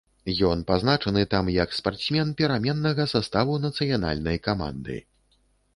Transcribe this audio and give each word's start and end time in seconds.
Ён 0.51 0.63
пазначаны 0.71 1.25
там 1.33 1.51
як 1.57 1.77
спартсмен 1.81 2.33
пераменнага 2.41 3.07
саставу 3.13 3.61
нацыянальнай 3.69 4.37
каманды. 4.49 5.01